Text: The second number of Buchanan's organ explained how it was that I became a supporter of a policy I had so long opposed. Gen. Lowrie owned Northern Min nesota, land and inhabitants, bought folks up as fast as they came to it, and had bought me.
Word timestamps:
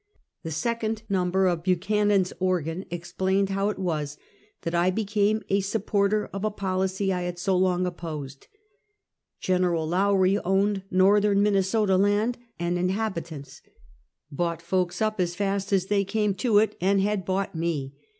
The 0.41 0.49
second 0.49 1.03
number 1.09 1.45
of 1.45 1.61
Buchanan's 1.61 2.33
organ 2.39 2.85
explained 2.89 3.51
how 3.51 3.69
it 3.69 3.77
was 3.77 4.17
that 4.63 4.73
I 4.73 4.89
became 4.89 5.43
a 5.49 5.59
supporter 5.61 6.25
of 6.33 6.43
a 6.43 6.49
policy 6.49 7.13
I 7.13 7.21
had 7.21 7.37
so 7.37 7.55
long 7.55 7.85
opposed. 7.85 8.47
Gen. 9.41 9.61
Lowrie 9.61 10.39
owned 10.39 10.81
Northern 10.89 11.43
Min 11.43 11.53
nesota, 11.53 11.99
land 11.99 12.39
and 12.57 12.79
inhabitants, 12.79 13.61
bought 14.31 14.63
folks 14.63 15.03
up 15.03 15.19
as 15.19 15.35
fast 15.35 15.71
as 15.71 15.85
they 15.85 16.03
came 16.03 16.33
to 16.33 16.57
it, 16.57 16.75
and 16.81 16.99
had 16.99 17.23
bought 17.23 17.53
me. 17.53 17.93